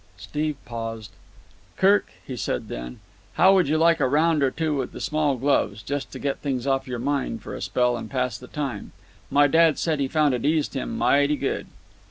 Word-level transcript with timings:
Steve 0.17 0.55
paused. 0.65 1.11
"Kirk," 1.77 2.07
he 2.25 2.35
said 2.35 2.69
then, 2.69 3.01
"how 3.33 3.53
would 3.53 3.67
you 3.69 3.77
like 3.77 3.99
a 3.99 4.07
round 4.07 4.41
or 4.41 4.49
two 4.49 4.75
with 4.75 4.93
the 4.93 4.99
small 4.99 5.37
gloves, 5.37 5.83
just 5.83 6.11
to 6.11 6.17
get 6.17 6.39
things 6.39 6.65
off 6.65 6.87
your 6.87 6.97
mind 6.97 7.43
for 7.43 7.53
a 7.53 7.61
spell 7.61 7.95
and 7.95 8.09
pass 8.09 8.35
the 8.35 8.47
time? 8.47 8.93
My 9.29 9.45
dad 9.45 9.77
said 9.77 9.99
he 9.99 10.07
found 10.07 10.33
it 10.33 10.43
eased 10.43 10.73
him 10.73 10.97
mighty 10.97 11.35
good." 11.35 11.67